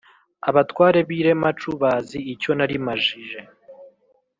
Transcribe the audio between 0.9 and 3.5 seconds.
b'i Reramacu bazi icyo narimajije